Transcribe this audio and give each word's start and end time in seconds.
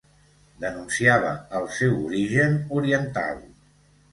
Denunciava 0.63 1.35
el 1.59 1.67
seu 1.81 1.93
origen 2.07 2.59
oriental 2.81 3.45